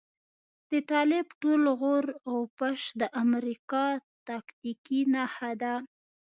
د 0.71 0.73
طالب 0.91 1.27
ټول 1.41 1.63
غور 1.79 2.05
او 2.29 2.37
پش 2.57 2.79
د 3.01 3.03
امريکا 3.23 3.85
تاکتيکي 4.27 4.99
نښه 5.13 5.51
ده. 5.61 5.75